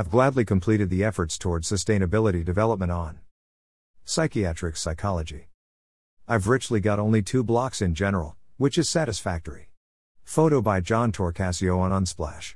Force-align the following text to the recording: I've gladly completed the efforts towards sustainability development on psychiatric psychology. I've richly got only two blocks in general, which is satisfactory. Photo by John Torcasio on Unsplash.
I've 0.00 0.08
gladly 0.08 0.46
completed 0.46 0.88
the 0.88 1.04
efforts 1.04 1.36
towards 1.36 1.70
sustainability 1.70 2.42
development 2.42 2.90
on 2.90 3.18
psychiatric 4.02 4.78
psychology. 4.78 5.50
I've 6.26 6.48
richly 6.48 6.80
got 6.80 6.98
only 6.98 7.20
two 7.20 7.44
blocks 7.44 7.82
in 7.82 7.94
general, 7.94 8.38
which 8.56 8.78
is 8.78 8.88
satisfactory. 8.88 9.68
Photo 10.24 10.62
by 10.62 10.80
John 10.80 11.12
Torcasio 11.12 11.78
on 11.78 11.90
Unsplash. 11.90 12.54